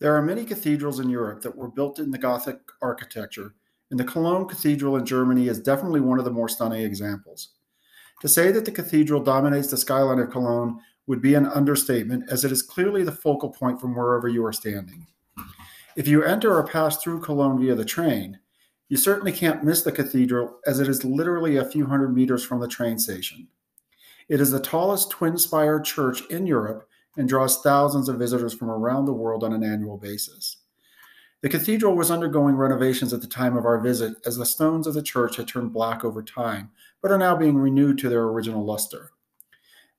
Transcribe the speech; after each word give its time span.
There 0.00 0.14
are 0.14 0.22
many 0.22 0.44
cathedrals 0.44 1.00
in 1.00 1.10
Europe 1.10 1.42
that 1.42 1.56
were 1.56 1.68
built 1.68 1.98
in 1.98 2.10
the 2.10 2.18
Gothic 2.18 2.58
architecture, 2.80 3.54
and 3.90 3.98
the 3.98 4.04
Cologne 4.04 4.46
Cathedral 4.46 4.96
in 4.96 5.04
Germany 5.04 5.48
is 5.48 5.58
definitely 5.58 6.00
one 6.00 6.18
of 6.20 6.24
the 6.24 6.30
more 6.30 6.48
stunning 6.48 6.82
examples. 6.82 7.50
To 8.20 8.28
say 8.28 8.52
that 8.52 8.64
the 8.64 8.70
cathedral 8.70 9.22
dominates 9.22 9.70
the 9.70 9.76
skyline 9.76 10.20
of 10.20 10.30
Cologne 10.30 10.78
would 11.08 11.20
be 11.20 11.34
an 11.34 11.46
understatement, 11.46 12.30
as 12.30 12.44
it 12.44 12.52
is 12.52 12.62
clearly 12.62 13.02
the 13.02 13.12
focal 13.12 13.50
point 13.50 13.80
from 13.80 13.94
wherever 13.94 14.28
you 14.28 14.44
are 14.44 14.52
standing. 14.52 15.06
If 15.96 16.06
you 16.06 16.22
enter 16.22 16.54
or 16.54 16.66
pass 16.66 16.98
through 16.98 17.22
Cologne 17.22 17.58
via 17.58 17.74
the 17.74 17.84
train, 17.84 18.38
you 18.88 18.96
certainly 18.96 19.32
can't 19.32 19.64
miss 19.64 19.82
the 19.82 19.90
cathedral, 19.90 20.60
as 20.66 20.78
it 20.78 20.88
is 20.88 21.04
literally 21.04 21.56
a 21.56 21.64
few 21.64 21.86
hundred 21.86 22.14
meters 22.14 22.44
from 22.44 22.60
the 22.60 22.68
train 22.68 22.98
station. 22.98 23.48
It 24.28 24.40
is 24.40 24.50
the 24.50 24.60
tallest 24.60 25.10
twin 25.10 25.38
spired 25.38 25.84
church 25.84 26.22
in 26.30 26.46
Europe 26.46 26.88
and 27.18 27.28
draws 27.28 27.60
thousands 27.60 28.08
of 28.08 28.18
visitors 28.18 28.54
from 28.54 28.70
around 28.70 29.04
the 29.04 29.12
world 29.12 29.44
on 29.44 29.52
an 29.52 29.64
annual 29.64 29.98
basis. 29.98 30.58
The 31.42 31.48
cathedral 31.48 31.94
was 31.94 32.10
undergoing 32.10 32.56
renovations 32.56 33.12
at 33.12 33.20
the 33.20 33.26
time 33.26 33.56
of 33.56 33.66
our 33.66 33.80
visit, 33.80 34.14
as 34.24 34.36
the 34.36 34.46
stones 34.46 34.86
of 34.86 34.94
the 34.94 35.02
church 35.02 35.36
had 35.36 35.46
turned 35.46 35.72
black 35.72 36.04
over 36.04 36.22
time, 36.22 36.70
but 37.02 37.10
are 37.10 37.18
now 37.18 37.36
being 37.36 37.56
renewed 37.56 37.98
to 37.98 38.08
their 38.08 38.24
original 38.24 38.64
luster. 38.64 39.10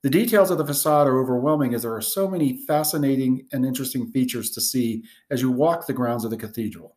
The 0.02 0.10
details 0.10 0.50
of 0.50 0.58
the 0.58 0.66
facade 0.66 1.08
are 1.08 1.20
overwhelming 1.20 1.74
as 1.74 1.82
there 1.82 1.94
are 1.94 2.02
so 2.02 2.28
many 2.28 2.66
fascinating 2.66 3.46
and 3.52 3.66
interesting 3.66 4.10
features 4.12 4.50
to 4.52 4.62
see 4.62 5.04
as 5.30 5.42
you 5.42 5.52
walk 5.52 5.86
the 5.86 5.94
grounds 5.94 6.24
of 6.24 6.32
the 6.32 6.38
cathedral. 6.38 6.96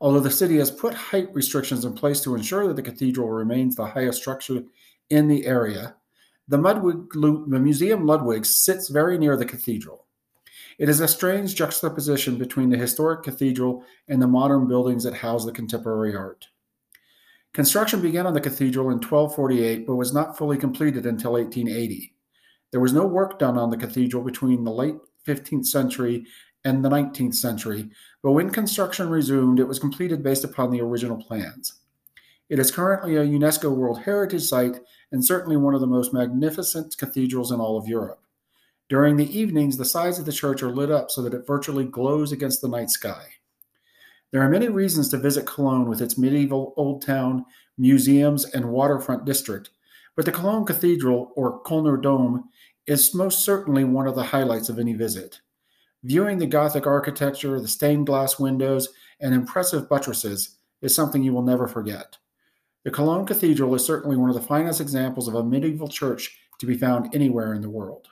Although 0.00 0.20
the 0.20 0.30
city 0.30 0.56
has 0.56 0.70
put 0.70 0.94
height 0.94 1.28
restrictions 1.34 1.84
in 1.84 1.92
place 1.92 2.20
to 2.22 2.34
ensure 2.34 2.66
that 2.66 2.76
the 2.76 2.82
cathedral 2.82 3.28
remains 3.28 3.76
the 3.76 3.86
highest 3.86 4.20
structure 4.20 4.62
in 5.10 5.28
the 5.28 5.46
area, 5.46 5.94
the, 6.48 7.58
Museum 7.60 8.06
Ludwig 8.06 8.44
sits 8.44 8.88
very 8.88 9.18
near 9.18 9.36
the 9.36 9.44
cathedral. 9.44 10.06
It 10.78 10.88
is 10.88 11.00
a 11.00 11.08
strange 11.08 11.54
juxtaposition 11.54 12.36
between 12.36 12.68
the 12.68 12.76
historic 12.76 13.22
cathedral 13.22 13.84
and 14.08 14.20
the 14.20 14.26
modern 14.26 14.68
buildings 14.68 15.04
that 15.04 15.14
house 15.14 15.44
the 15.44 15.52
contemporary 15.52 16.14
art. 16.14 16.46
Construction 17.54 18.02
began 18.02 18.26
on 18.26 18.34
the 18.34 18.40
cathedral 18.40 18.90
in 18.90 18.96
1248 18.96 19.86
but 19.86 19.96
was 19.96 20.12
not 20.12 20.36
fully 20.36 20.58
completed 20.58 21.06
until 21.06 21.32
1880. 21.32 22.14
There 22.70 22.80
was 22.80 22.92
no 22.92 23.06
work 23.06 23.38
done 23.38 23.56
on 23.56 23.70
the 23.70 23.76
cathedral 23.78 24.22
between 24.22 24.64
the 24.64 24.70
late 24.70 24.96
15th 25.26 25.66
century 25.66 26.26
and 26.64 26.84
the 26.84 26.90
19th 26.90 27.34
century, 27.34 27.90
but 28.22 28.32
when 28.32 28.50
construction 28.50 29.08
resumed, 29.08 29.60
it 29.60 29.68
was 29.68 29.78
completed 29.78 30.22
based 30.22 30.44
upon 30.44 30.70
the 30.70 30.80
original 30.80 31.16
plans. 31.16 31.80
It 32.48 32.58
is 32.58 32.70
currently 32.70 33.16
a 33.16 33.24
UNESCO 33.24 33.74
World 33.74 34.02
Heritage 34.02 34.42
Site 34.42 34.80
and 35.16 35.24
certainly 35.24 35.56
one 35.56 35.74
of 35.74 35.80
the 35.80 35.86
most 35.86 36.12
magnificent 36.12 36.94
cathedrals 36.98 37.50
in 37.50 37.58
all 37.58 37.78
of 37.78 37.88
Europe. 37.88 38.20
During 38.86 39.16
the 39.16 39.34
evenings, 39.34 39.78
the 39.78 39.84
sides 39.86 40.18
of 40.18 40.26
the 40.26 40.32
church 40.32 40.62
are 40.62 40.70
lit 40.70 40.90
up 40.90 41.10
so 41.10 41.22
that 41.22 41.32
it 41.32 41.46
virtually 41.46 41.86
glows 41.86 42.32
against 42.32 42.60
the 42.60 42.68
night 42.68 42.90
sky. 42.90 43.24
There 44.30 44.42
are 44.42 44.50
many 44.50 44.68
reasons 44.68 45.08
to 45.08 45.16
visit 45.16 45.46
Cologne 45.46 45.88
with 45.88 46.02
its 46.02 46.18
medieval 46.18 46.74
old 46.76 47.00
town, 47.00 47.46
museums, 47.78 48.44
and 48.44 48.66
waterfront 48.66 49.24
district, 49.24 49.70
but 50.16 50.26
the 50.26 50.32
Cologne 50.32 50.66
Cathedral, 50.66 51.32
or 51.34 51.62
Kölner 51.62 52.00
Dom, 52.02 52.50
is 52.86 53.14
most 53.14 53.42
certainly 53.42 53.84
one 53.84 54.06
of 54.06 54.16
the 54.16 54.22
highlights 54.22 54.68
of 54.68 54.78
any 54.78 54.92
visit. 54.92 55.40
Viewing 56.04 56.36
the 56.36 56.46
Gothic 56.46 56.86
architecture, 56.86 57.58
the 57.58 57.68
stained 57.68 58.04
glass 58.04 58.38
windows, 58.38 58.90
and 59.18 59.32
impressive 59.32 59.88
buttresses 59.88 60.58
is 60.82 60.94
something 60.94 61.22
you 61.22 61.32
will 61.32 61.40
never 61.40 61.66
forget. 61.66 62.18
The 62.86 62.92
Cologne 62.92 63.26
Cathedral 63.26 63.74
is 63.74 63.84
certainly 63.84 64.16
one 64.16 64.30
of 64.30 64.36
the 64.36 64.40
finest 64.40 64.80
examples 64.80 65.26
of 65.26 65.34
a 65.34 65.42
medieval 65.42 65.88
church 65.88 66.38
to 66.60 66.66
be 66.66 66.78
found 66.78 67.12
anywhere 67.12 67.52
in 67.52 67.60
the 67.60 67.68
world. 67.68 68.06